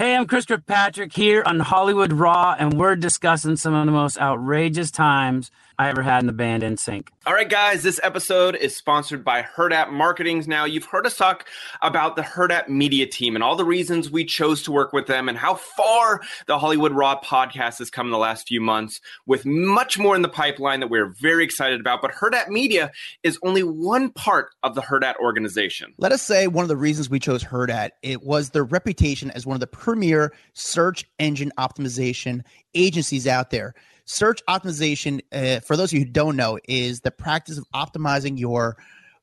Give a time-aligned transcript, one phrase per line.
[0.00, 4.16] Hey, I'm Chris Kirkpatrick here on Hollywood Raw, and we're discussing some of the most
[4.16, 7.08] outrageous times I ever had in the band NSYNC.
[7.24, 10.46] All right, guys, this episode is sponsored by Hurrdat Marketings.
[10.46, 11.46] Now, you've heard us talk
[11.80, 15.26] about the Hurrdat Media team and all the reasons we chose to work with them
[15.26, 19.46] and how far the Hollywood Raw podcast has come in the last few months, with
[19.46, 22.02] much more in the pipeline that we're very excited about.
[22.02, 22.90] But Hurrdat Media
[23.22, 25.94] is only one part of the Hurrdat organization.
[25.96, 29.46] Let us say one of the reasons we chose Hurrdat, it was their reputation as
[29.46, 32.42] one of the premier search engine optimization
[32.74, 33.74] agencies out there.
[34.10, 38.40] Search optimization, uh, for those of you who don't know, is the practice of optimizing
[38.40, 38.76] your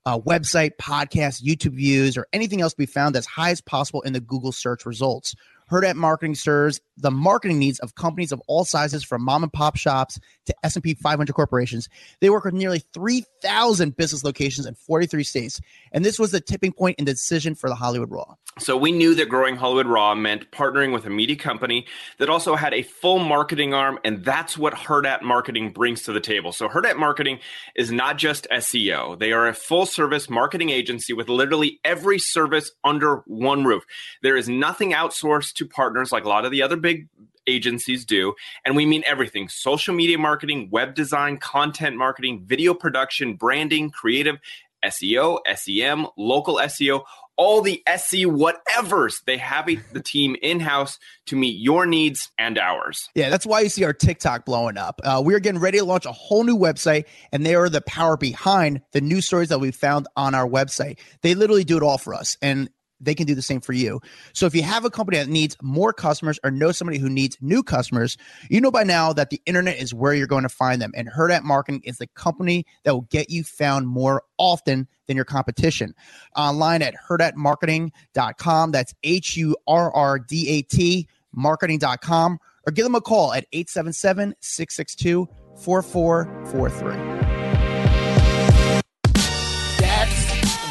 [0.06, 4.02] uh, website, podcast, YouTube views, or anything else to be found as high as possible
[4.04, 5.36] in the Google search results.
[5.70, 9.76] Hurrdat Marketing serves the marketing needs of companies of all sizes, from mom and pop
[9.76, 11.90] shops to S&P 500 corporations.
[12.22, 16.72] They work with nearly 3,000 business locations in 43 states, and this was the tipping
[16.72, 18.36] point in the decision for the Hollywood Raw.
[18.59, 21.86] So we knew that growing Hollywood Raw meant partnering with a media company
[22.18, 26.20] that also had a full marketing arm, and that's what Hurrdat Marketing brings to the
[26.20, 26.52] table.
[26.52, 27.40] So Hurrdat Marketing
[27.76, 33.18] is not just SEO; they are a full-service marketing agency with literally every service under
[33.28, 33.84] one roof.
[34.24, 37.08] There is nothing outsourced to partners like a lot of the other big
[37.47, 38.33] agencies do.
[38.66, 44.38] And we mean everything social media marketing, web design, content marketing, video production, branding, creative,
[44.85, 47.03] SEO, SEM, local SEO,
[47.38, 49.23] all the SE whatevers.
[49.25, 50.97] They have the team in house
[51.28, 53.09] to meet your needs and ours.
[53.16, 55.00] Yeah, that's why you see our TikTok blowing up.
[55.03, 57.81] Uh, we are getting ready to launch a whole new website, and they are the
[57.81, 61.00] power behind the news stories that we found on our website.
[61.22, 62.38] They literally do it all for us.
[62.41, 62.69] And
[63.00, 64.00] they can do the same for you.
[64.34, 67.38] So if you have a company that needs more customers or know somebody who needs
[67.41, 68.18] new customers,
[68.50, 70.91] you know by now that the internet is where you're going to find them.
[70.96, 75.25] And Hurrdat Marketing is the company that will get you found more often than your
[75.25, 75.94] competition.
[76.35, 78.72] Online at hurrdatmarketing.com.
[78.72, 83.46] That's H U R R D A T marketing.com or give them a call at
[83.53, 85.28] 877 662
[85.64, 87.16] 4443.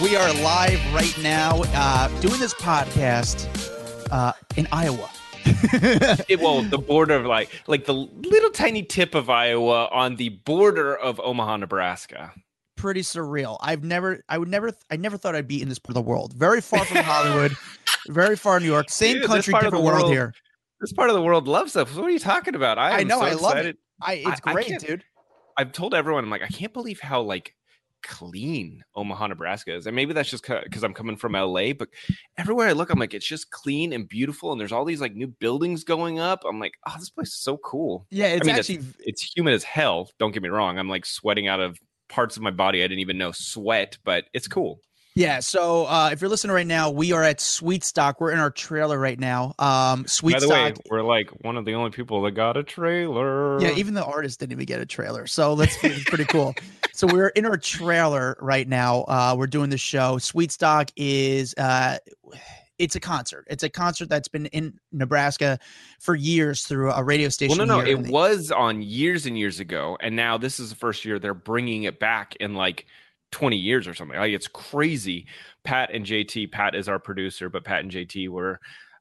[0.02, 3.48] We are live right now uh, doing this podcast
[4.10, 5.08] uh, in Iowa.
[6.28, 10.30] it, well, the border of like like the little tiny tip of Iowa on the
[10.30, 12.32] border of Omaha, Nebraska.
[12.76, 13.56] Pretty surreal.
[13.62, 16.08] I've never, I would never, I never thought I'd be in this part of the
[16.08, 16.34] world.
[16.34, 17.56] Very far from Hollywood,
[18.08, 18.90] very far New York.
[18.90, 20.34] Same Dude, country, different world, world, here.
[20.80, 21.94] This part of the world loves us.
[21.94, 22.78] What are you talking about?
[22.78, 23.20] I, I know.
[23.20, 23.78] So I love it.
[24.02, 25.04] I, it's I, great, dude.
[25.56, 27.55] I've told everyone, I'm like, I can't believe how like
[28.06, 29.86] clean Omaha, Nebraska is.
[29.86, 31.88] And maybe that's just because I'm coming from LA, but
[32.38, 34.52] everywhere I look, I'm like, it's just clean and beautiful.
[34.52, 36.44] And there's all these like new buildings going up.
[36.48, 38.06] I'm like, oh, this place is so cool.
[38.10, 40.10] Yeah, it's I mean, actually it's, it's humid as hell.
[40.18, 40.78] Don't get me wrong.
[40.78, 41.78] I'm like sweating out of
[42.08, 44.80] parts of my body I didn't even know sweat, but it's cool.
[45.16, 45.40] Yeah.
[45.40, 48.20] So uh, if you're listening right now, we are at Sweet Stock.
[48.20, 49.54] We're in our trailer right now.
[49.58, 50.74] Um, Sweet By the Stock.
[50.74, 53.58] way, we're like one of the only people that got a trailer.
[53.58, 55.26] Yeah, even the artist didn't even get a trailer.
[55.26, 56.54] So that's pretty cool.
[56.92, 59.02] So we're in our trailer right now.
[59.02, 60.16] Uh, we're doing the show.
[60.16, 61.54] Sweet Stock is.
[61.58, 61.98] Uh,
[62.78, 63.46] it's a concert.
[63.50, 65.58] It's a concert that's been in Nebraska
[65.98, 67.58] for years through a radio station.
[67.58, 70.76] Well, no, no, it was on years and years ago, and now this is the
[70.76, 72.86] first year they're bringing it back in like
[73.32, 74.18] 20 years or something.
[74.18, 75.26] Like it's crazy.
[75.64, 78.60] Pat and JT, Pat is our producer, but Pat and JT were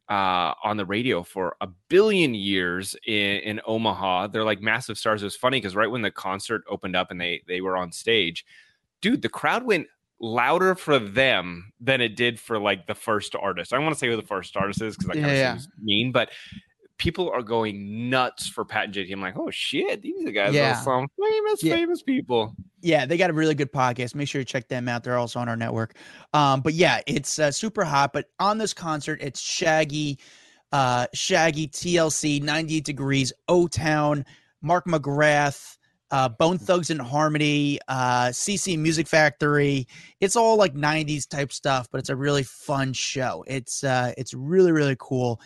[0.10, 4.28] uh, on the radio for a billion years in, in Omaha.
[4.28, 5.22] They're like massive stars.
[5.22, 7.92] It was funny because right when the concert opened up and they they were on
[7.92, 8.46] stage,
[9.02, 9.88] dude, the crowd went
[10.20, 13.74] louder for them than it did for like the first artist.
[13.74, 15.74] I want to say who the first artist is because that kind yeah, of seems
[15.82, 16.30] mean, but
[16.98, 19.12] people are going nuts for Pat and JT.
[19.12, 20.80] I'm like, oh shit, these are guys yeah.
[20.80, 21.76] are some famous, yeah.
[21.76, 22.56] famous people.
[22.82, 24.16] Yeah, they got a really good podcast.
[24.16, 25.04] Make sure you check them out.
[25.04, 25.96] They're also on our network.
[26.34, 28.14] Um, but yeah, it's uh, super hot.
[28.14, 30.20] But on this concert, it's Shaggy,
[30.72, 34.26] uh, Shaggy, TLC, 98 Degrees, O Town,
[34.62, 35.78] Mark McGrath.
[36.12, 39.88] Uh, Bone Thugs and Harmony, uh, CC Music Factory.
[40.22, 43.44] It's all like '90s type stuff, but it's a really fun show.
[43.48, 45.42] It's uh, it's really really cool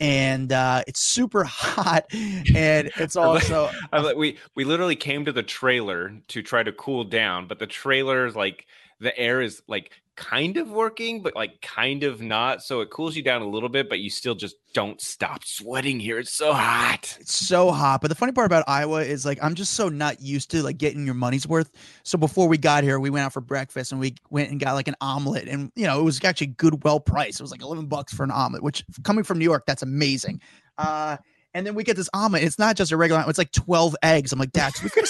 [0.00, 3.70] and uh, it's super hot and it's also
[4.16, 8.26] we we literally came to the trailer to try to cool down but the trailer
[8.26, 8.66] is like
[9.00, 12.62] the air is like kind of working, but like kind of not.
[12.62, 15.98] So it cools you down a little bit, but you still just don't stop sweating
[15.98, 16.18] here.
[16.18, 17.16] It's so hot.
[17.18, 18.02] It's so hot.
[18.02, 20.76] But the funny part about Iowa is like I'm just so not used to like
[20.76, 21.70] getting your money's worth.
[22.02, 24.74] So before we got here, we went out for breakfast and we went and got
[24.74, 25.48] like an omelet.
[25.48, 27.40] And you know, it was actually good, well priced.
[27.40, 30.40] It was like 11 bucks for an omelet, which coming from New York, that's amazing.
[30.76, 31.16] Uh
[31.52, 32.44] and then we get this omelet.
[32.44, 34.32] It's not just a regular omelet, it's like 12 eggs.
[34.32, 35.06] I'm like, Dax, we could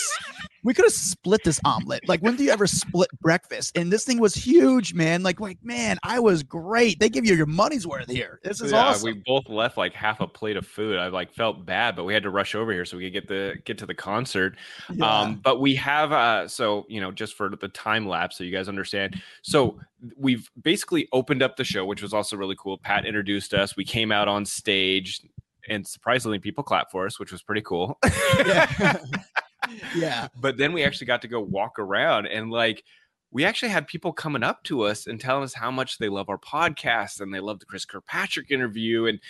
[0.62, 2.06] we could have split this omelet.
[2.08, 3.76] Like, when do you ever split breakfast?
[3.76, 5.22] And this thing was huge, man.
[5.22, 7.00] Like, like, man, I was great.
[7.00, 8.40] They give you your money's worth here.
[8.42, 9.14] This is yeah, awesome.
[9.14, 10.98] We both left like half a plate of food.
[10.98, 13.28] I like felt bad, but we had to rush over here so we could get
[13.28, 14.56] the get to the concert.
[14.92, 15.06] Yeah.
[15.06, 18.52] Um, but we have uh so you know, just for the time lapse, so you
[18.52, 19.20] guys understand.
[19.42, 19.78] So
[20.16, 22.78] we've basically opened up the show, which was also really cool.
[22.78, 23.76] Pat introduced us.
[23.76, 25.22] We came out on stage
[25.68, 27.98] and surprisingly people clapped for us which was pretty cool
[28.46, 28.96] yeah
[29.96, 30.28] yeah.
[30.40, 32.84] But then we actually got to go walk around and like
[33.32, 36.28] we actually had people coming up to us and telling us how much they love
[36.28, 39.06] our podcast and they love the Chris Kirkpatrick interview.
[39.06, 39.20] And,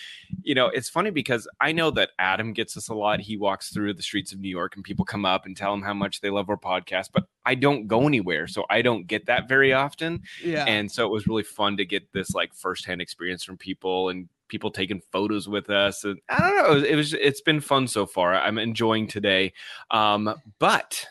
[0.42, 3.20] you know, it's funny because I know that Adam gets us a lot.
[3.20, 5.82] He walks through the streets of New York and people come up and tell him
[5.82, 8.46] how much they love our podcast, but I don't go anywhere.
[8.46, 10.22] So I don't get that very often.
[10.42, 10.64] Yeah.
[10.64, 14.28] And so it was really fun to get this like firsthand experience from people and
[14.50, 16.04] people taking photos with us.
[16.04, 16.86] And I don't know.
[16.86, 18.34] It was it's been fun so far.
[18.34, 19.54] I'm enjoying today.
[19.90, 21.06] Um, but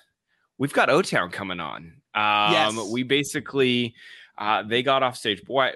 [0.59, 1.93] we've got O Town coming on.
[2.13, 2.89] Um, yes.
[2.91, 3.95] we basically
[4.37, 5.43] uh, they got off stage.
[5.43, 5.71] Boy,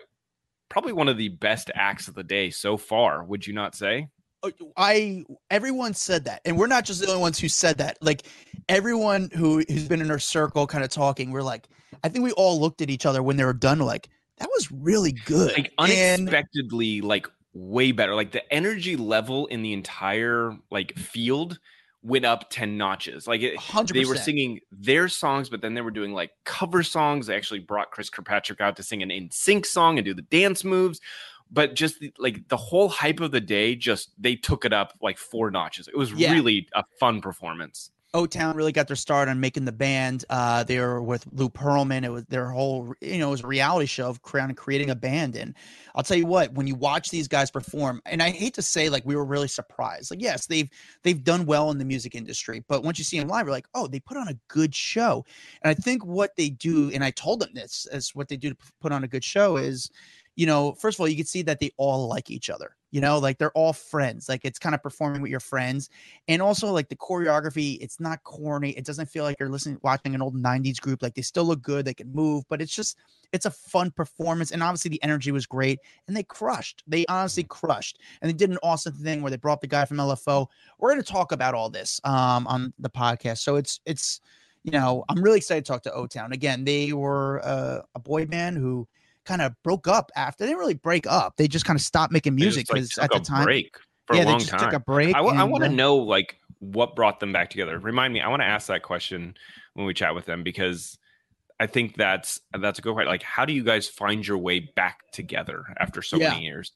[0.69, 3.24] probably one of the best acts of the day so far.
[3.24, 4.10] Would you not say?
[4.44, 7.98] Oh, I everyone said that, and we're not just the only ones who said that.
[8.01, 8.24] Like
[8.68, 11.69] everyone who who's been in our circle, kind of talking, we're like,
[12.04, 14.71] I think we all looked at each other when they were done, like that was
[14.71, 18.15] really good, like unexpectedly, and, like way better.
[18.15, 21.59] Like the energy level in the entire like field
[22.01, 23.27] went up 10 notches.
[23.27, 23.94] Like it, 100%.
[23.94, 27.27] they were singing their songs, but then they were doing like cover songs.
[27.27, 30.63] They actually brought Chris Kirkpatrick out to sing an NSYNC song and do the dance
[30.63, 31.00] moves.
[31.50, 34.94] But just the, like the whole hype of the day, just they took it up
[35.01, 35.88] like four notches.
[35.88, 36.33] It was yeah.
[36.33, 37.91] really a fun performance.
[38.15, 40.24] O Town really got their start on making the band.
[40.30, 42.04] Uh, they were with Lou Pearlman.
[42.04, 45.36] It was their whole, you know, it was a reality show of creating a band.
[45.36, 45.56] And
[45.95, 48.89] I'll tell you what, when you watch these guys perform, and I hate to say
[48.89, 50.12] like we were really surprised.
[50.12, 50.69] Like, yes, they've
[51.01, 53.68] they've done well in the music industry, but once you see them live, you're like,
[53.74, 55.25] oh, they put on a good show.
[55.63, 58.51] And I think what they do, and I told them this, is what they do
[58.51, 59.89] to put on a good show is
[60.36, 62.75] you know, first of all, you can see that they all like each other.
[62.93, 64.29] You know, like they're all friends.
[64.29, 65.89] Like it's kind of performing with your friends,
[66.27, 67.79] and also like the choreography.
[67.81, 68.69] It's not corny.
[68.69, 71.01] It doesn't feel like you're listening, watching an old '90s group.
[71.01, 71.85] Like they still look good.
[71.85, 72.99] They can move, but it's just
[73.31, 74.51] it's a fun performance.
[74.51, 76.83] And obviously the energy was great, and they crushed.
[76.85, 79.97] They honestly crushed, and they did an awesome thing where they brought the guy from
[79.97, 80.45] LFO.
[80.77, 83.39] We're going to talk about all this um, on the podcast.
[83.39, 84.21] So it's it's
[84.63, 86.63] you know I'm really excited to talk to O Town again.
[86.63, 88.87] They were uh, a boy band who
[89.25, 90.43] kind of broke up after.
[90.43, 91.35] They didn't really break up.
[91.37, 93.75] They just kind of stopped making music because like, at the time, break
[94.07, 94.59] for yeah, a long they just time.
[94.59, 95.15] Took a break.
[95.15, 97.77] I, w- I want to know like what brought them back together.
[97.79, 98.21] Remind me.
[98.21, 99.35] I want to ask that question
[99.73, 100.97] when we chat with them because
[101.59, 103.07] I think that's that's a good point.
[103.07, 106.31] Like, how do you guys find your way back together after so yeah.
[106.31, 106.71] many years?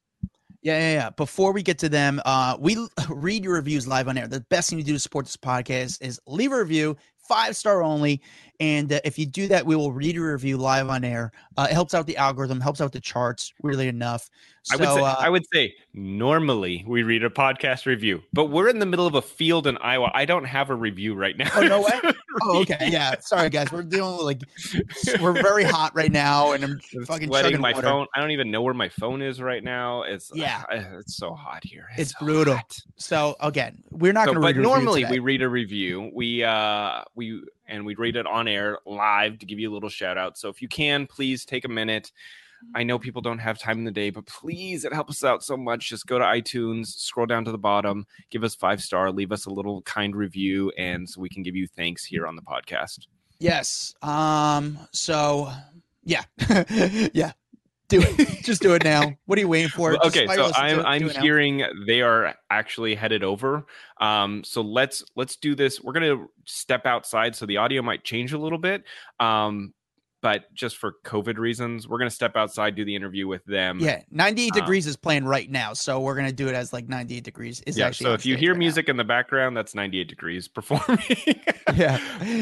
[0.61, 1.09] Yeah, yeah, yeah.
[1.11, 2.77] Before we get to them, uh, we
[3.09, 4.27] read your reviews live on air.
[4.27, 6.97] The best thing to do to support this podcast is leave a review,
[7.27, 8.21] five star only.
[8.59, 11.31] And uh, if you do that, we will read a review live on air.
[11.57, 14.29] Uh, it helps out the algorithm, helps out the charts, really enough.
[14.63, 18.45] So, I would say, uh, I would say normally we read a podcast review, but
[18.45, 20.11] we're in the middle of a field in Iowa.
[20.13, 21.49] I don't have a review right now.
[21.55, 22.01] Oh no way!
[22.41, 23.15] oh okay, yeah.
[23.21, 27.61] Sorry guys, we're dealing with like we're very hot right now, and I'm fucking sweating.
[27.61, 27.87] My water.
[27.87, 28.07] phone.
[28.13, 30.01] I don't even know where my phone is right now.
[30.01, 31.87] It's yeah, uh, it's so hot here.
[31.91, 32.55] It's, it's so brutal.
[32.55, 32.77] Hot.
[32.97, 34.59] So again, we're not so, going to.
[34.59, 36.11] But normally we read a review.
[36.13, 39.89] We uh we and we'd read it on air live to give you a little
[39.89, 40.37] shout out.
[40.37, 42.11] So if you can, please take a minute.
[42.73, 45.43] I know people don't have time in the day, but please, it helps us out
[45.43, 45.89] so much.
[45.89, 49.45] Just go to iTunes, scroll down to the bottom, give us five star, leave us
[49.45, 53.07] a little kind review, and so we can give you thanks here on the podcast.
[53.39, 53.93] Yes.
[54.01, 54.79] Um.
[54.91, 55.51] So,
[56.03, 56.23] yeah,
[57.13, 57.33] yeah.
[57.89, 58.43] Do it.
[58.43, 59.13] Just do it now.
[59.25, 60.05] What are you waiting for?
[60.05, 63.65] okay, so I'm I'm hearing they are actually headed over.
[63.99, 65.81] Um, so let's let's do this.
[65.81, 68.83] We're gonna step outside, so the audio might change a little bit.
[69.19, 69.73] Um,
[70.27, 73.79] but just for COVID reasons, we're gonna step outside, do the interview with them.
[73.79, 76.89] Yeah, 98 um, degrees is playing right now, so we're gonna do it as like
[76.89, 77.61] 98 degrees.
[77.61, 78.91] Is yeah, actually so if you hear right music now.
[78.91, 80.99] in the background, that's 98 degrees performing.
[81.77, 81.97] yeah.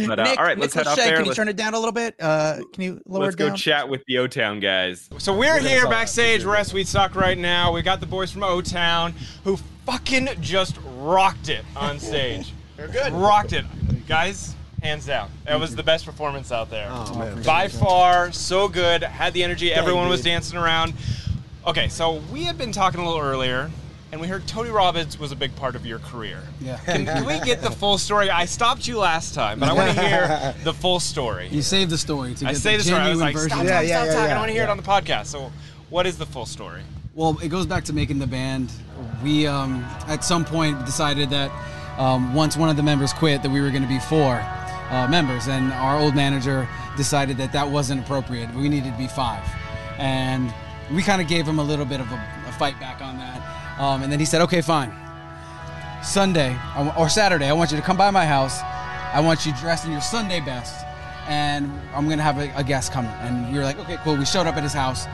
[0.07, 1.17] But uh, Nick, all right, let's head out there.
[1.17, 2.15] Can you turn it down a little bit?
[2.19, 3.49] Uh, can you lower let's it down?
[3.49, 5.07] go chat with the O Town guys.
[5.19, 6.43] So we're here backstage.
[6.43, 7.71] Rest, We're at Sweet Stock right now.
[7.71, 9.13] We got the boys from O Town
[9.43, 12.51] who fucking just rocked it on stage.
[12.77, 13.13] They're good.
[13.13, 13.63] Rocked it,
[14.07, 15.29] guys hands down.
[15.45, 16.87] That was the best performance out there.
[16.89, 17.41] Oh, man.
[17.43, 19.03] By far, so good.
[19.03, 19.73] Had the energy.
[19.73, 20.93] Everyone was dancing around.
[21.65, 23.71] Okay, so we had been talking a little earlier,
[24.11, 26.39] and we heard Tony Robbins was a big part of your career.
[26.61, 26.77] Yeah.
[26.77, 28.29] Can, can we get the full story?
[28.29, 31.47] I stopped you last time, but I want to hear the full story.
[31.49, 33.01] You saved the story to I get say the the story.
[33.01, 33.49] I was like, version.
[33.49, 34.29] stop, Yeah, stop, yeah, stop, yeah, stop.
[34.29, 35.25] I want to hear it on the podcast.
[35.25, 35.51] So,
[35.89, 36.83] what is the full story?
[37.15, 38.71] Well, it goes back to making the band.
[39.23, 41.49] We um, at some point decided that
[41.97, 44.45] um, once one of the members quit, that we were going to be four
[44.89, 48.53] uh, members, and our old manager decided that that wasn't appropriate.
[48.53, 49.43] We needed to be five,
[49.97, 50.53] and
[50.91, 52.15] we kind of gave him a little bit of a,
[52.47, 53.79] a fight back on that.
[53.79, 54.93] Um, and then he said, "Okay, fine.
[56.03, 56.55] Sunday
[56.97, 58.59] or Saturday, I want you to come by my house.
[58.61, 60.85] I want you dressed in your Sunday best,
[61.27, 64.25] and I'm gonna have a, a guest coming." And we were like, "Okay, cool." We
[64.25, 65.07] showed up at his house,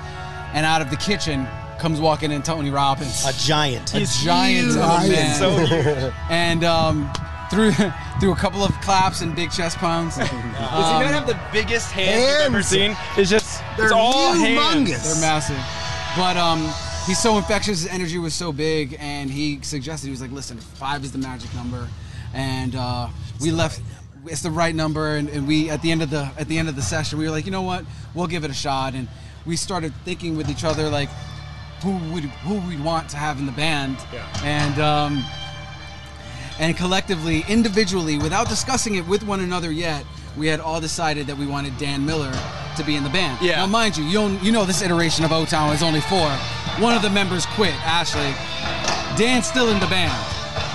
[0.53, 1.47] and out of the kitchen
[1.79, 3.95] comes walking in Tony Robbins, A giant.
[3.95, 6.13] a giant of a man, So huge.
[6.29, 7.11] and um,
[7.51, 7.71] through
[8.19, 10.17] through a couple of claps and big chest pounds.
[10.17, 12.95] Does he um, not have the biggest hands, you've ever seen?
[13.17, 14.89] It's just They're it's all hands.
[14.89, 15.59] They're massive.
[16.17, 16.61] But um,
[17.05, 17.83] he's so infectious.
[17.83, 21.19] His energy was so big, and he suggested he was like, "Listen, five is the
[21.19, 21.87] magic number,"
[22.33, 23.07] and uh,
[23.39, 23.81] we left.
[24.25, 26.69] It's the right number, and, and we at the end of the at the end
[26.69, 29.07] of the session, we were like, you know what, we'll give it a shot, and
[29.47, 31.09] we started thinking with each other like,
[31.81, 34.27] who would who we'd want to have in the band, Yeah.
[34.43, 35.23] and um,
[36.59, 40.05] and collectively, individually, without discussing it with one another yet,
[40.37, 42.31] we had all decided that we wanted Dan Miller
[42.77, 43.41] to be in the band.
[43.41, 43.57] Yeah.
[43.57, 46.29] Now, mind you, you you know this iteration of O Town is only four.
[46.79, 48.31] One of the members quit, Ashley.
[49.17, 50.13] Dan's still in the band,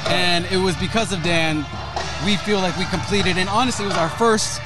[0.08, 1.64] and it was because of Dan
[2.24, 3.38] we feel like we completed.
[3.38, 4.60] And honestly, it was our first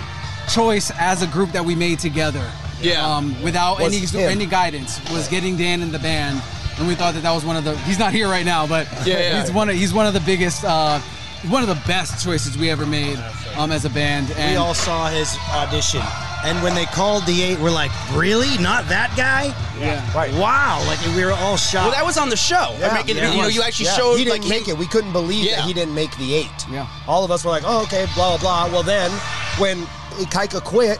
[0.52, 2.50] choice as a group that we made together.
[2.80, 3.06] Yeah.
[3.06, 4.30] Um, without Was any him.
[4.30, 6.42] any guidance, was getting Dan in the band,
[6.80, 7.76] and we thought that that was one of the.
[7.80, 9.40] He's not here right now, but Yeah, yeah.
[9.42, 10.64] he's one of he's one of the biggest.
[10.64, 11.00] Uh,
[11.48, 13.16] one of the best choices we ever made
[13.56, 14.30] um, as a band.
[14.32, 16.02] And we all saw his audition,
[16.44, 18.58] and when they called the eight, we're like, "Really?
[18.58, 19.44] Not that guy?"
[19.80, 20.04] yeah.
[20.14, 20.32] Right.
[20.34, 20.82] Wow!
[20.86, 21.84] Like we were all shocked.
[21.86, 22.76] Well, that was on the show.
[22.78, 23.32] Yeah, I mean, yeah.
[23.32, 23.96] you know, you actually Yeah.
[23.96, 24.76] showed He didn't like make it.
[24.76, 25.56] We couldn't believe Yeah.
[25.56, 26.50] that he didn't make the eight.
[26.70, 26.86] Yeah.
[27.06, 28.72] All of us were like, "Oh, okay." Blah blah blah.
[28.72, 29.10] Well, then
[29.58, 29.84] when
[30.20, 30.98] Ikaika quit,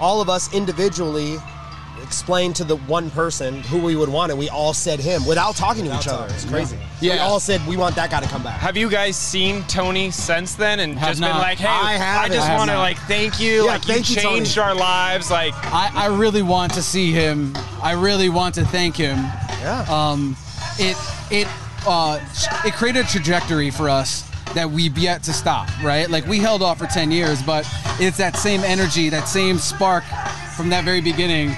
[0.00, 1.38] all of us individually
[2.02, 5.54] explained to the one person who we would want, and we all said him without
[5.56, 6.26] talking to each other.
[6.34, 6.76] It's crazy.
[7.00, 7.24] We Yeah.
[7.24, 8.58] all said we want that guy to come back.
[8.60, 12.32] Have you guys seen Tony since then and Have just been like, hey, I haven't.
[12.32, 14.36] just I have want to like thank you, Yeah, like thank you you, Tony.
[14.36, 17.54] changed our lives, like I, I really want to see him.
[17.82, 19.16] I really want to thank him.
[19.60, 19.84] Yeah.
[19.88, 20.36] Um,
[20.78, 20.96] it
[21.30, 21.48] it
[21.86, 22.18] uh,
[22.64, 25.68] it created a trajectory for us that we've yet to stop.
[25.82, 27.66] Right, like we held off for ten years, but
[27.98, 30.04] it's that same energy, that same spark
[30.56, 31.54] from that very beginning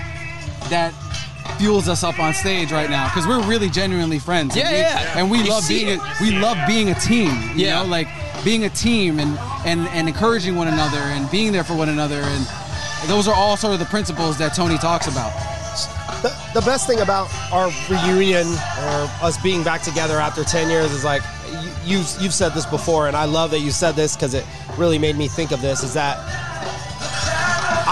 [0.71, 0.92] that
[1.59, 4.56] fuels us up on stage right now because we're really genuinely friends.
[4.56, 5.18] Yeah, and we, yeah.
[5.18, 5.99] And we You love being it.
[6.00, 7.30] a, we love being a team.
[7.54, 7.83] You Yeah.
[7.83, 8.09] know, like
[8.44, 12.16] being a team and and and encouraging one another and being there for one another
[12.21, 12.47] and
[13.09, 15.33] those are all sort of the principles that Tony talks about.
[16.23, 20.90] the, the best thing about our reunion or us being back together after 10 years
[20.92, 21.23] is like
[21.85, 24.44] you, you've, you've said this before and i love that you said this because it
[24.78, 26.16] really made me think of this is that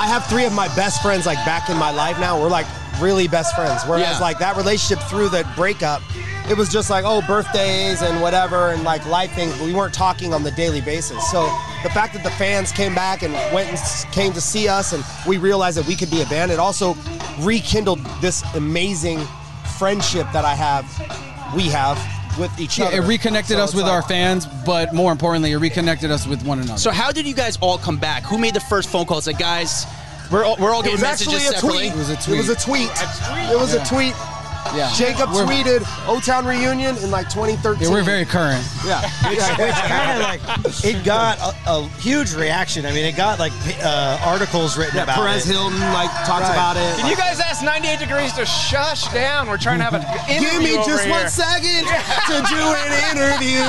[0.03, 2.41] i have three of my best friends like back in my life now.
[2.41, 2.67] We're like
[3.01, 3.83] really best friends.
[3.87, 4.19] Whereas Yeah.
[4.19, 6.03] like that relationship through the breakup
[6.51, 9.95] it was just like oh birthdays and whatever and like life things but we weren't
[9.95, 11.31] talking on the daily basis.
[11.31, 11.43] So
[11.85, 13.79] the fact that the fans came back and went and
[14.13, 16.97] came to see us and we realized that we could be a band it also
[17.41, 19.21] rekindled this amazing
[19.79, 20.85] friendship that i have
[21.57, 21.97] we have
[22.39, 25.53] with each Yeah, other it reconnected So us with like- our fans, but more importantly,
[25.53, 26.79] it reconnected us with one another.
[26.79, 28.23] So how did you guys all come back?
[28.25, 29.19] Who made the first phone call?
[29.19, 29.87] It's like, guys,
[30.31, 31.79] we're all, we're all it getting was actually messages a separately.
[31.91, 31.93] tweet.
[31.93, 32.35] It was a tweet.
[32.35, 32.91] It was a tweet.
[32.91, 33.51] tweet?
[33.51, 33.83] It was Yeah.
[33.83, 34.15] a tweet.
[34.15, 34.32] yeah,
[34.97, 37.83] Jacob we're, tweeted O Town reunion in like 2013.
[37.89, 38.65] Yeah, we're very current.
[38.87, 39.03] yeah.
[39.29, 42.87] which kind of like it got a, a huge reaction.
[42.87, 43.53] I mean, it got like
[43.83, 45.53] uh, articles written Yeah, about Perez it.
[45.53, 46.53] Hilton like talked Right.
[46.53, 46.97] about it.
[47.01, 49.49] Can you guys ask 98 Degrees to shush down?
[49.49, 51.13] We're trying to have an interview Give me over just here.
[51.13, 51.85] one second
[52.31, 53.63] to do an interview.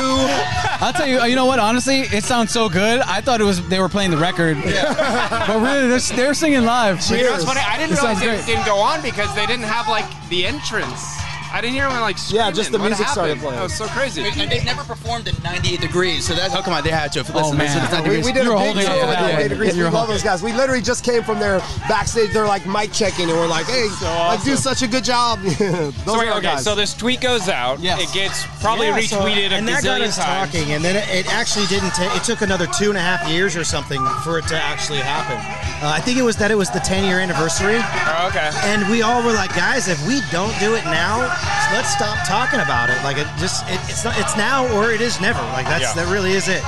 [0.80, 1.60] I'll tell you, you know what?
[1.60, 3.02] Honestly, it sounds so good.
[3.02, 7.02] I thought it was they were playing the record, but really, they're, they're singing live.
[7.10, 7.62] You know what's funny?
[7.62, 8.46] I didn't It realize sounds it great.
[8.46, 11.23] didn't go on because they didn't have like the entrance.
[11.54, 13.42] I didn't hear them like Yeah, just the What music started happened?
[13.42, 13.56] playing.
[13.58, 14.24] That was so crazy.
[14.26, 17.20] And they've never performed in 98 degrees, so that's how come on, they had to.
[17.20, 17.84] Listen, Oh, listen, man.
[17.84, 18.26] it's not We, degrees.
[18.26, 19.78] we did You a were big holding show on to with that the Degrees.
[19.78, 20.42] We love those guys.
[20.42, 22.34] We literally just came from their backstage.
[22.34, 25.60] They're like mic checking, and we're like, "Hey, like do such a good job." those
[25.60, 26.64] So wait, are our okay, guys.
[26.64, 27.80] so this tweet goes out.
[27.80, 28.02] Yes.
[28.02, 30.52] It gets probably Yeah, so- retweeted a and that got gazillion us times.
[30.52, 32.14] talking, and then it, it actually didn't take.
[32.16, 35.38] It took another two and a half years or something for it to actually happen.
[35.86, 38.50] Uh, I think it was that it was the 10 year anniversary, Oh, okay.
[38.64, 41.30] and we all were like, guys, if we don't do it now,
[41.74, 42.98] let's stop talking about it.
[43.04, 45.42] Like it just, it, it's not, it's now or it is never.
[45.54, 46.04] Like that's Yeah.
[46.04, 46.64] that really is it.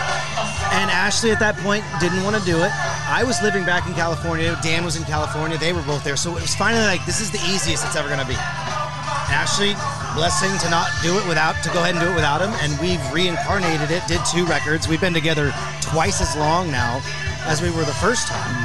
[0.76, 2.72] And Ashley at that point didn't want to do it.
[3.08, 4.58] I was living back in California.
[4.62, 5.58] Dan was in California.
[5.58, 6.18] They were both there.
[6.18, 8.36] So it was finally like, this is the easiest it's ever going to be.
[9.30, 9.74] Ashley,
[10.14, 12.52] blessing to not do it without, to go ahead and do it without him.
[12.62, 14.88] And we've reincarnated it, did two records.
[14.88, 17.02] We've been together twice as long now
[17.46, 18.65] as we were the first time.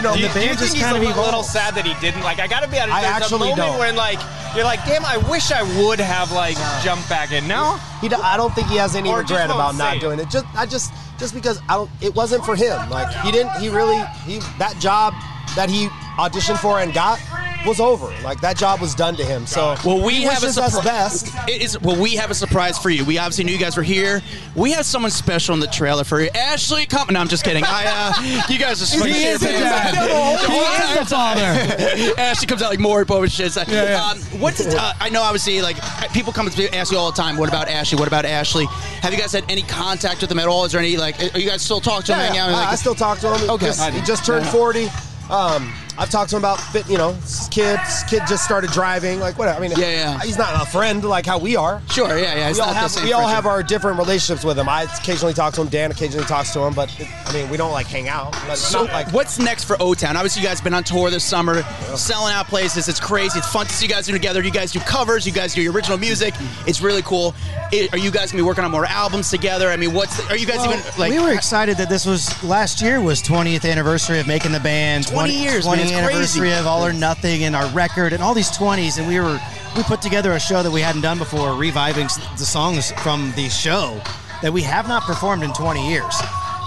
[0.00, 1.42] You know, do you, the do you think just he's kind of a of little
[1.42, 2.22] sad that he didn't?
[2.22, 2.96] Like, I gotta be honest.
[2.96, 3.78] I actually a moment don't.
[3.78, 4.18] when like
[4.56, 7.46] you're like, damn, I wish I would have like jumped back in.
[7.46, 10.00] No, He, I don't think he has any Or regret about not it.
[10.00, 10.30] doing it.
[10.30, 11.90] Just, I just, just because I don't.
[12.00, 12.88] It wasn't for him.
[12.88, 13.52] Like he didn't.
[13.60, 14.02] He really.
[14.24, 15.12] He that job
[15.54, 17.18] that he auditioned for and got
[17.66, 18.06] was over.
[18.22, 19.46] Like that job was done to him.
[19.46, 20.82] So Well, we he have a surprise.
[20.84, 21.28] best.
[21.48, 23.04] It is well, we have a surprise for you.
[23.04, 24.22] We obviously knew you guys were here.
[24.54, 26.30] We have someone special in the trailer for you.
[26.34, 27.08] Ashley, come.
[27.10, 27.64] No, I'm just kidding.
[27.66, 29.94] I, uh, you guys are so He is the dad.
[29.94, 32.14] He is the father.
[32.20, 33.54] Ashley comes out like Maury Povich shit.
[33.68, 34.04] Yeah, yeah.
[34.10, 35.76] Um, what's uh, I know obviously like
[36.12, 37.36] people come to ask you all the time.
[37.36, 37.98] What about Ashley?
[37.98, 38.66] What about Ashley?
[39.02, 40.64] Have you guys had any contact with them at all?
[40.64, 41.18] Is there any like?
[41.34, 42.18] Are you guys still talking to him?
[42.18, 42.48] Yeah, hanging out?
[42.50, 43.50] I, Like, I still talk to him.
[43.50, 43.66] Okay.
[43.66, 44.88] Just- he just turned 40.
[45.30, 46.88] Um, I've talked to him about fit.
[46.88, 47.78] You know, his kid.
[48.26, 49.20] Just started driving.
[49.20, 49.58] Like whatever.
[49.58, 50.20] I mean, Yeah, yeah.
[50.20, 51.82] He's not a friend like how we are.
[51.90, 52.52] Sure, yeah, yeah.
[52.52, 53.34] We all have we all friendship.
[53.34, 54.68] have our different relationships with him.
[54.68, 55.68] I occasionally talk to him.
[55.68, 58.34] Dan occasionally talks to him, but it, I mean, we don't like hang out.
[58.56, 60.16] So, not like what's next for O Town?
[60.16, 61.62] Obviously, you guys have been on tour this summer,
[61.96, 62.88] selling out places.
[62.88, 63.38] It's crazy.
[63.38, 64.42] It's fun to see you guys do together.
[64.42, 65.26] You guys do covers.
[65.26, 66.34] You guys do your original music.
[66.66, 67.34] It's really cool.
[67.72, 69.68] I- are you guys gonna be working on more albums together?
[69.70, 71.10] I mean, what's the, are you guys Well, even like?
[71.10, 75.06] we were excited that this was last year was 20th anniversary of making the band
[75.06, 76.58] 20 years, man, 20th it's anniversary crazy.
[76.60, 79.38] of all or nothing and our record and all these 20s and we were
[79.76, 82.06] we put together a show that we hadn't done before reviving
[82.38, 84.00] the songs from the show
[84.42, 86.14] that we have not performed in 20 years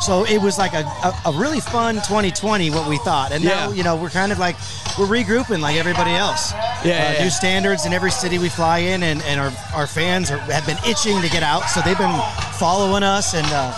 [0.01, 3.71] so it was like a, a, a really fun 2020 what we thought and now
[3.71, 4.55] you know we're kind of like
[4.99, 7.23] we're regrouping like everybody else Yeah, uh, yeah, yeah.
[7.23, 10.65] new standards in every city we fly in and, and our, our fans are, have
[10.65, 12.21] been itching to get out so they've been
[12.59, 13.71] following us and uh,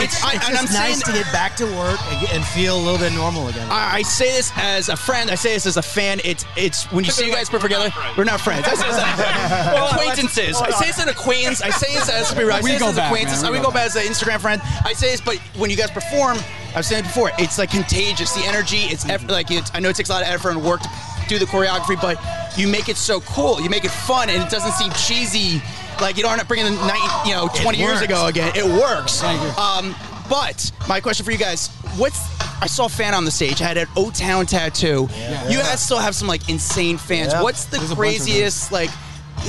[0.00, 2.44] it's, I- it's and just I'm nice saying- to get back to work and, and
[2.44, 3.66] feel a little bit normal again.
[3.70, 5.30] I, I say this as a friend.
[5.30, 6.20] I say this as a fan.
[6.24, 7.90] It's it's when you see you guys put together.
[8.16, 8.66] We're not friends.
[8.68, 10.56] I say this as acquaintances.
[10.60, 11.62] I say this as an acquaintance.
[11.62, 13.42] I say this as I We say this go as back, acquaintance.
[13.42, 13.52] man.
[13.52, 14.60] We go back as an Instagram friend.
[14.84, 16.38] I say this, but when you guys perform,
[16.74, 17.30] I've said it before.
[17.38, 18.32] It's like contagious.
[18.34, 18.78] The energy.
[18.88, 19.30] It's eff- mm-hmm.
[19.30, 20.88] like it's, I know it takes a lot of effort and work to
[21.28, 22.18] do the choreography, but
[22.58, 23.60] you make it so cool.
[23.60, 25.62] You make it fun, and it doesn't seem cheesy.
[26.00, 28.52] Like you don't bring in the night, you know, 20 years ago again.
[28.54, 29.20] It works.
[29.20, 29.48] Thank you.
[29.62, 29.94] Um,
[30.28, 33.66] but my question for you guys: What's I saw a fan on the stage I
[33.66, 35.08] had an O Town tattoo.
[35.48, 37.32] You guys still have some like insane fans.
[37.32, 37.42] Yeah.
[37.42, 38.26] What's the There's a bunch of them.
[38.26, 38.90] craziest like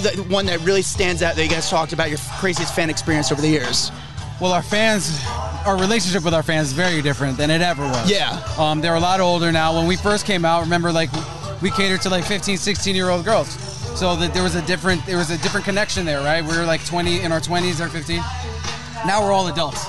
[0.01, 3.31] the one that really stands out that you guys talked about your craziest fan experience
[3.31, 3.91] over the years?
[4.39, 5.21] Well, our fans,
[5.65, 8.09] our relationship with our fans is very different than it ever was.
[8.09, 8.41] Yeah.
[8.57, 9.75] Um, they're a lot older now.
[9.75, 11.09] When we first came out, remember, like,
[11.61, 13.57] we catered to like 15, 16 year old girls.
[13.95, 16.41] So that there was a different, there was a different connection there, right?
[16.43, 18.17] We were like 20 in our 20s, they're 15.
[19.05, 19.85] Now we're all adults,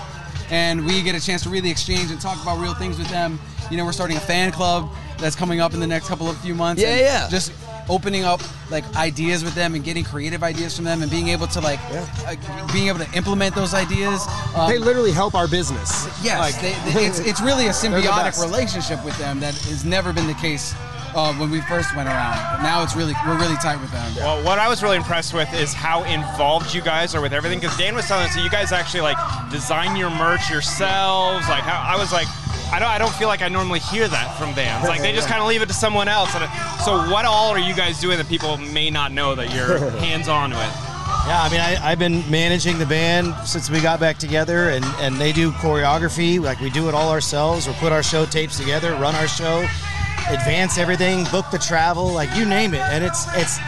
[0.50, 3.38] and we get a chance to really exchange and talk about real things with them.
[3.70, 6.36] You know, we're starting a fan club that's coming up in the next couple of
[6.38, 6.82] few months.
[6.82, 7.28] Yeah, yeah.
[7.28, 7.52] Just
[7.88, 11.46] opening up like ideas with them and getting creative ideas from them and being able
[11.48, 12.36] to like uh,
[12.72, 14.24] being able to implement those ideas.
[14.56, 16.06] Um, they literally help our business.
[16.24, 20.12] Yes, Like- they, they- it's it's really a symbiotic relationship with them that has never
[20.12, 20.74] been the case
[21.14, 22.36] uh, when we first went around.
[22.56, 24.14] But now it's really we're really tight with them.
[24.16, 27.60] Well, what I was really impressed with is how involved you guys are with everything.
[27.60, 29.18] Because Dan was telling us that you guys actually like
[29.50, 31.48] design your merch yourselves.
[31.48, 32.26] Like, how, I was like,
[32.72, 34.88] I don't, I don't feel like I normally hear that from bands.
[34.88, 36.32] Like, they just kind of leave it to someone else.
[36.84, 40.50] So, what all are you guys doing that people may not know that you're hands-on
[40.50, 40.90] with?
[41.26, 44.84] Yeah, I mean, I, I've been managing the band since we got back together, and,
[45.00, 46.40] and they do choreography.
[46.40, 47.66] Like, we do it all ourselves.
[47.66, 49.66] We put our show tapes together, run our show,
[50.32, 52.80] advance everything, book the travel, like you name it.
[52.80, 53.58] And it's, it's,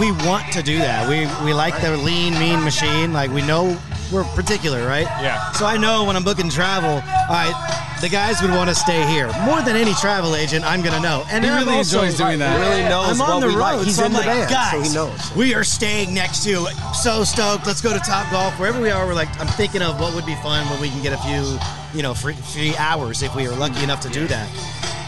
[0.00, 1.08] we want to do that.
[1.08, 3.12] We, we like the lean, mean machine.
[3.12, 3.78] Like, we know
[4.10, 5.06] we're particular, right?
[5.22, 5.52] Yeah.
[5.52, 9.06] So I know when I'm booking travel, all right, the guys would want to stay
[9.06, 9.30] here.
[9.44, 11.24] More than any travel agent, I'm going to know.
[11.30, 12.56] And He really also- enjoys doing that.
[12.60, 13.60] He really knows I'm on what the we road.
[13.60, 13.84] like.
[13.84, 15.36] He's so in I'm the like, band, so he knows.
[15.36, 16.66] we are staying next to.
[16.94, 17.66] So stoked.
[17.66, 18.58] Let's go to Top Golf.
[18.58, 21.02] Wherever we are, we're like, I'm thinking of what would be fun when we can
[21.02, 21.58] get a few,
[21.94, 24.48] you know, free, free hours if we are lucky enough to do that.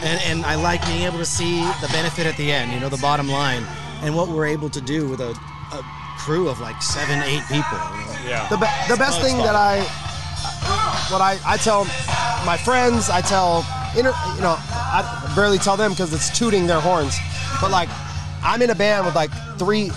[0.04, 2.72] And and I like being able to see the benefit at the end.
[2.72, 3.64] You know, the bottom line,
[4.02, 5.30] and what we're able to do with a,
[5.72, 5.82] a
[6.18, 7.78] crew of like seven, eight people.
[7.96, 8.16] you know.
[8.28, 8.48] Yeah.
[8.48, 9.80] The, be- the best thing that I,
[11.10, 11.84] what I, I tell
[12.46, 13.58] my friends, I tell,
[13.96, 17.16] inter, you know, I barely tell them because it's tooting their horns.
[17.60, 17.88] But like,
[18.42, 19.90] I'm in a band with like three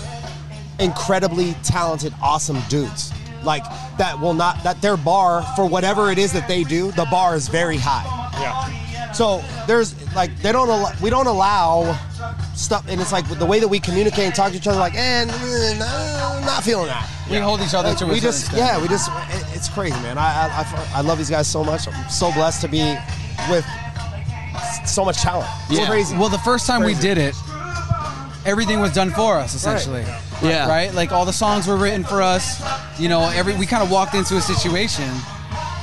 [0.78, 3.12] incredibly talented, awesome dudes.
[3.44, 3.64] Like
[3.98, 7.36] that will not that their bar for whatever it is that they do, the bar
[7.36, 8.04] is very high.
[8.40, 8.87] Yeah.
[9.14, 11.94] So there's like they don't allow, we don't allow
[12.54, 14.94] stuff, and it's like the way that we communicate and talk to each other, like,
[14.94, 17.08] and eh, nah, not feeling that.
[17.30, 18.58] We hold each other Like, to we just extent.
[18.58, 20.18] yeah, we just it, it's crazy, man.
[20.18, 21.86] I, I I I love these guys so much.
[21.88, 22.96] I'm so blessed to be
[23.50, 23.64] with
[24.86, 25.48] so much talent.
[25.70, 26.16] It's crazy.
[26.16, 27.34] Well, the first time we did it,
[28.44, 30.04] everything was done for us essentially.
[30.42, 30.68] Yeah.
[30.68, 30.92] Right.
[30.94, 32.62] Like all the songs were written for us.
[32.98, 35.08] You know, every we kind of walked into a situation,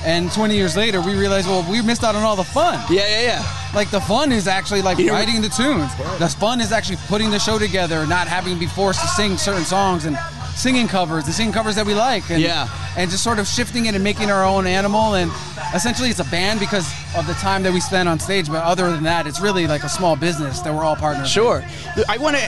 [0.06, 2.80] and 20 years later, we realized, well, we missed out on all the fun.
[2.90, 3.46] Yeah, yeah, yeah.
[3.74, 5.92] Like the fun is actually like You know- writing the tunes.
[6.20, 9.38] The fun is actually putting the show together, not having to be forced to sing
[9.38, 10.18] certain songs and
[10.56, 12.30] singing covers, the singing covers that we like.
[12.30, 12.68] And, Yeah.
[12.98, 15.16] And just sort of shifting it and making our own animal.
[15.16, 15.30] And
[15.74, 18.48] essentially, it's a band because of the time that we spend on stage.
[18.48, 21.30] But other than that, it's really like a small business that we're all partners.
[21.30, 21.62] Sure.
[22.08, 22.44] I want to.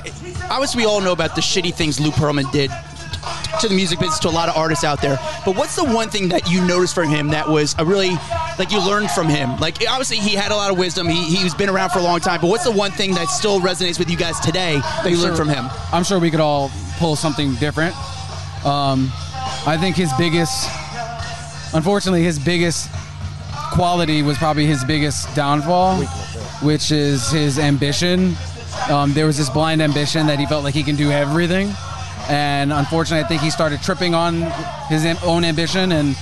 [0.49, 2.71] Obviously, we all know about the shitty things Lou Pearlman did
[3.61, 5.17] to the music business, to a lot of artists out there.
[5.45, 8.11] But what's the one thing that you noticed from him that was a really
[8.59, 9.57] like you learned from him?
[9.59, 11.07] Like obviously he had a lot of wisdom.
[11.07, 12.41] He he's been around for a long time.
[12.41, 15.35] But what's the one thing that still resonates with you guys today that you learned
[15.37, 15.45] Sure.
[15.45, 15.65] from him?
[15.91, 17.95] I'm sure we could all pull something different.
[18.65, 19.11] Um,
[19.65, 20.67] I think his biggest,
[21.73, 22.89] unfortunately, his biggest
[23.73, 26.01] quality was probably his biggest downfall,
[26.61, 28.35] which is his ambition.
[28.89, 31.73] Um, there was this blind ambition that he felt like he can do everything,
[32.29, 34.41] and unfortunately, I think he started tripping on
[34.89, 36.15] his own ambition, and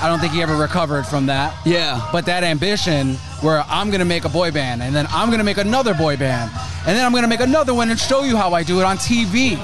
[0.00, 1.54] I don't think he ever recovered from that.
[1.66, 2.06] Yeah.
[2.12, 5.58] But that ambition, where I'm gonna make a boy band, and then I'm gonna make
[5.58, 6.50] another boy band,
[6.86, 8.96] and then I'm gonna make another one and show you how I do it on
[8.98, 9.58] TV.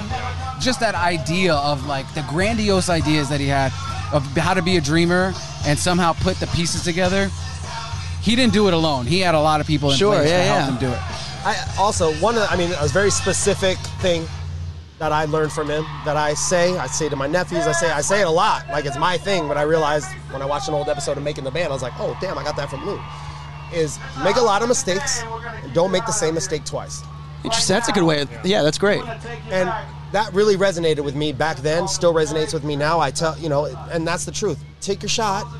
[0.60, 3.72] Just that idea of like the grandiose ideas that he had
[4.12, 5.32] of how to be a dreamer
[5.66, 7.30] and somehow put the pieces together.
[8.20, 9.06] He didn't do it alone.
[9.06, 10.70] He had a lot of people in Sure, place yeah, to help yeah.
[10.70, 11.00] him do it.
[11.44, 14.26] I also one of the, I mean a very specific thing
[15.02, 17.90] that I learned from him that I say I say to my nephews I say
[17.90, 20.68] I say it a lot like it's my thing but I realized when I watched
[20.68, 22.70] an old episode of Making the Band I was like oh damn I got that
[22.70, 23.00] from Lou
[23.74, 25.24] is make a lot of mistakes
[25.64, 27.02] and don't make the same mistake twice
[27.42, 27.74] Interesting.
[27.74, 28.20] That's a good way.
[28.20, 29.02] Of, yeah, that's great.
[29.50, 29.68] and
[30.12, 33.48] that really resonated with me back then still resonates with me now I tell you
[33.48, 35.52] know and that's the truth take your shot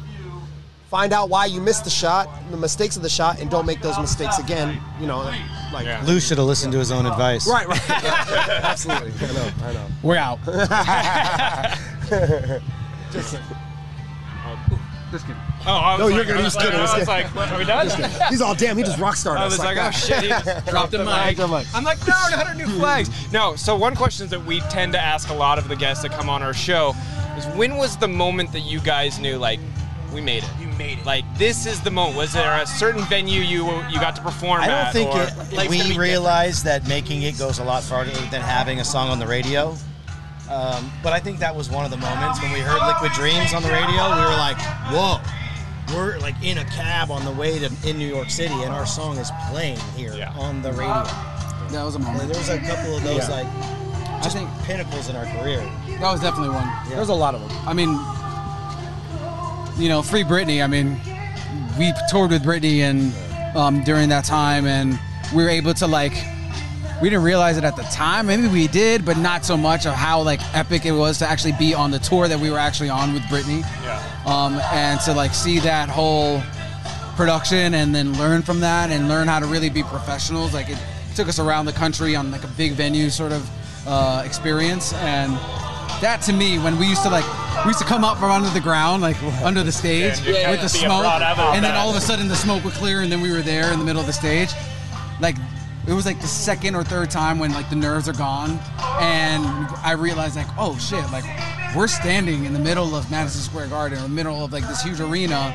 [0.93, 3.81] find out why you missed the shot the mistakes of the shot and don't make
[3.81, 5.19] those mistakes again you know
[5.73, 7.49] like Lou should have listened to his own advice.
[7.49, 7.81] Right, right.
[7.89, 9.13] Yeah, absolutely.
[9.27, 9.87] I know, I know.
[10.03, 10.39] We're out.
[13.11, 13.41] Just uh,
[15.11, 15.41] Just kidding.
[15.67, 16.37] Oh, I was No, like, you're good.
[16.37, 17.89] I He's was like, He's I was like, are we done?
[18.29, 18.77] He's all damn.
[18.77, 19.41] He just rock started.
[19.41, 20.29] I was like, oh, oh shit, he
[20.71, 21.39] dropped the mic.
[21.41, 21.51] I'm
[21.85, 23.09] like, no, not our new flags.
[23.33, 26.13] No, so one question that we tend to ask a lot of the guests that
[26.13, 26.95] come on our show
[27.39, 29.59] is when was the moment that you guys knew, like,
[30.12, 30.51] we made it?
[30.61, 31.07] You made it.
[31.07, 32.16] Like, this is the moment.
[32.16, 34.92] Was there a certain venue you you got to perform I don't at?
[34.92, 38.85] think it, Like, we realized that making it goes a lot farther than having a
[38.85, 39.77] song on the radio.
[40.51, 43.55] Um, but I think that was one of the moments when we heard Liquid Dreams
[43.55, 44.03] on the radio.
[44.14, 44.59] We were like,
[44.92, 45.20] "Whoa,
[45.96, 48.85] we're like in a cab on the way to in New York City, and our
[48.87, 51.05] song is playing here on the radio."
[51.70, 52.29] That was a And moment.
[52.29, 53.42] there was a couple of those Yeah.
[53.44, 55.59] like just pinnacles in our career.
[56.01, 56.70] That was definitely one.
[56.90, 57.51] There's a lot of them.
[57.66, 57.98] I mean,
[59.83, 60.62] you know, Free Britney.
[60.62, 60.97] I mean,
[61.77, 63.12] we toured with Britney and
[63.57, 64.99] um, during that time, and
[65.35, 66.12] we were able to like.
[67.03, 68.29] We didn't realize it at the time.
[68.29, 71.55] Maybe we did, but not so much of how like epic it was to actually
[71.59, 73.62] be on the tour that we were actually on with Britney.
[73.83, 74.23] Yeah.
[74.25, 76.40] Um, and to like see that whole
[77.16, 80.55] production and then learn from that and learn how to really be professionals.
[80.55, 80.79] Like it
[81.16, 83.51] took us around the country on like a big venue sort of
[83.88, 85.33] uh, experience, and
[86.03, 87.25] that to me, when we used to like,
[87.65, 90.51] we used to come up from under the ground, like under the stage Yeah, yeah,
[90.51, 90.88] with the yeah.
[90.88, 93.21] Be a smoke, and then all of a sudden the smoke would clear, and then
[93.21, 94.51] we were there in the middle of the stage,
[95.21, 95.37] like.
[95.85, 98.51] It was like the second or third time when like the nerves are gone,
[99.01, 99.45] and
[99.83, 101.25] I realized like, oh shit, like
[101.75, 104.81] we're standing in the middle of Madison Square Garden, in the middle of like this
[104.81, 105.53] huge arena,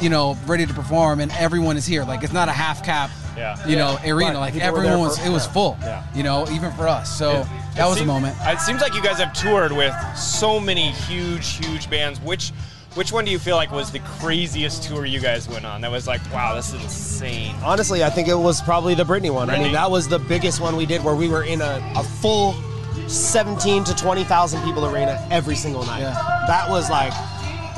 [0.00, 2.02] you know, ready to perform, and everyone is here.
[2.02, 3.56] Like it's not a half cap, Yeah.
[3.68, 4.10] you know, Yeah.
[4.14, 4.30] arena.
[4.32, 4.40] Right.
[4.40, 5.52] Like People everyone was, for- it was yeah.
[5.52, 5.78] full.
[5.80, 6.02] Yeah.
[6.12, 7.16] You know, even for us.
[7.16, 7.46] So Yeah.
[7.74, 8.36] That It was a moment.
[8.42, 12.20] It seems like you guys have toured with so many huge, huge bands.
[12.20, 12.52] Which
[12.94, 15.80] which one do you feel like was the craziest tour you guys went on?
[15.80, 17.54] That was like, wow, this is insane.
[17.62, 19.48] Honestly, I think it was probably the Britney one.
[19.48, 22.02] I mean, that was the biggest one we did where we were in a, a
[22.02, 22.54] full
[23.06, 26.00] 17 to 20,000 people arena every single night.
[26.00, 26.44] Yeah.
[26.48, 27.12] That was like.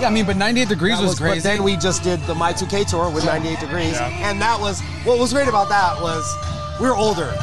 [0.00, 1.40] Yeah, I mean, but 98 Degrees that was crazy.
[1.40, 3.92] But then we just did the My 2K tour with 98 Degrees.
[3.92, 4.31] Yeah.
[4.31, 4.81] And that was.
[5.05, 6.24] What was great about that was
[6.81, 7.35] we were older.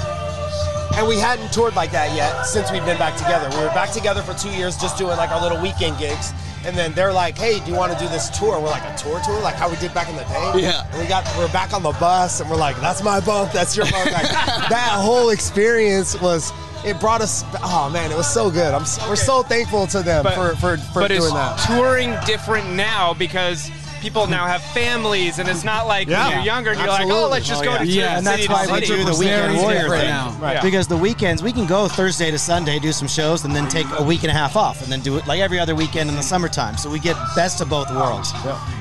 [0.96, 3.50] And we hadn't toured like that yet since we've been back together.
[3.58, 6.34] We were back together for two years just doing like our little weekend gigs.
[6.66, 8.60] And then they're like, hey, do you want to do this tour?
[8.60, 9.40] We're like, a tour tour?
[9.42, 10.52] Like how we did back in the day?
[10.62, 10.86] Yeah.
[10.92, 13.78] And we got, we're back on the bus and we're like, that's my bump, that's
[13.78, 14.12] your bump.
[14.12, 14.24] Like,
[14.70, 16.52] that whole experience was,
[16.86, 18.74] it brought us, oh man, it was so good.
[18.74, 21.58] I'm, so, we're so thankful to them But- for, for, for but doing is that.
[21.66, 23.70] touring different now because
[24.02, 26.28] people now have families, and it's not like Yeah.
[26.28, 27.78] when you're younger and you're like, oh, let's just Oh, go yeah.
[27.80, 28.98] to Yeah, city and that's why we city.
[29.00, 30.10] do the weekend warrior different thing.
[30.10, 30.36] now.
[30.40, 30.62] Right.
[30.62, 33.86] Because the weekends we can go Thursday to Sunday, do some shows, and then take
[33.98, 36.16] a week and a half off, and then do it like every other weekend in
[36.16, 36.78] the summertime.
[36.78, 38.32] So we get best of both worlds.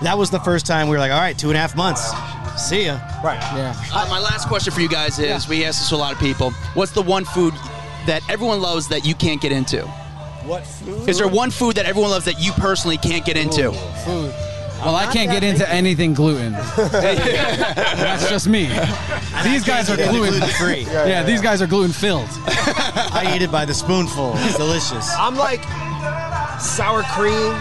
[0.03, 2.11] That was the first time we were like, all right, two and a half months.
[2.57, 2.99] See ya.
[3.23, 3.39] Right.
[3.57, 3.75] Yeah.
[3.95, 6.19] Uh, my last question for you guys is: We ask this to a lot of
[6.19, 6.51] people.
[6.75, 7.55] What's the one food
[8.07, 9.83] that everyone loves that you can't get into?
[10.45, 11.09] What food?
[11.09, 13.71] Is there one food that everyone loves that you personally can't get into?
[14.05, 14.35] Food.
[14.79, 16.53] Well, I can't get into anything gluten.
[16.77, 18.67] That's just me.
[19.45, 20.39] These guys are gluten.
[20.39, 20.83] gluten free.
[21.09, 22.29] Yeah, these guys are gluten filled.
[22.31, 24.33] I eat it by the spoonful.
[24.37, 25.09] It's delicious.
[25.17, 25.63] I'm like
[26.61, 27.55] sour cream.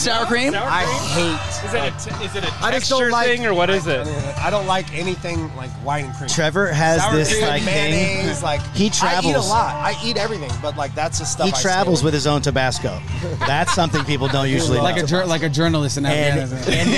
[0.00, 0.54] Sour cream?
[0.56, 1.66] I hate.
[1.68, 3.52] Is it a, uh, t- is it a I just don't texture like- thing or
[3.54, 4.06] what is it?
[4.38, 6.28] I don't like anything like white and cream.
[6.28, 8.42] Trevor has Sour this cream, like mayonnaise, thing.
[8.42, 9.48] like he I eat a travels.
[9.48, 9.74] lot.
[9.76, 11.46] I eat everything, but like that's just stuff.
[11.46, 12.98] He I stay travels away with his own Tabasco.
[13.46, 15.04] That's something people don't usually Like know.
[15.04, 16.78] a jour- like a journalist in and, Afghanistan.
[16.78, 16.90] and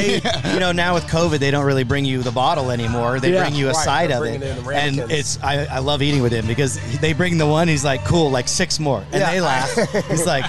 [0.44, 3.18] they, you know, now with COVID, they don't really bring you the bottle anymore.
[3.20, 3.42] They Yeah.
[3.44, 5.10] bring you a Right, side they're of it, bringing in the and ramekins.
[5.12, 7.66] it's I, I love eating with him because they bring the one.
[7.68, 9.30] He's like, cool, like six more, and Yeah.
[9.32, 9.74] they laugh.
[10.08, 10.44] He's like,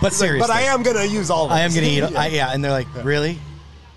[0.00, 1.54] but seriously, But I am gonna use all of it.
[1.54, 2.02] I am gonna eat.
[2.16, 3.38] I, yeah, and they're like, really,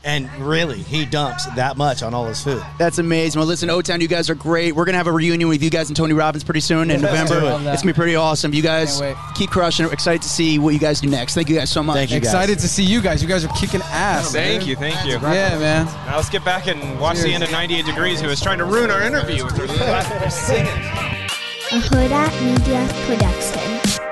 [0.06, 2.62] and really, he dumps that much on all his food.
[2.78, 3.39] That's amazing.
[3.39, 4.76] Well, listen, O Town, you guys are great.
[4.76, 7.36] We're gonna have a reunion with you guys and Tony Robbins pretty soon in November.
[7.72, 8.54] It's gonna be pretty awesome.
[8.54, 9.36] You guys Can't wait.
[9.36, 9.94] keep crushing it.
[9.94, 11.36] Excited to see what you guys do next.
[11.36, 11.96] Thank you guys so much.
[11.96, 12.20] Thank you.
[12.20, 12.28] guys.
[12.28, 13.22] Excited to see you guys.
[13.22, 14.34] You guys are kicking ass.
[14.34, 14.68] Thank man.
[14.70, 15.13] you, thank you.
[15.13, 15.86] Yeah, man.
[15.86, 18.66] Now let's get back and watch the end of 98 Degrees, who was trying to
[18.66, 19.68] ruin our interview with her
[20.30, 20.68] singing.
[20.68, 24.03] a Hurrdat Media Production.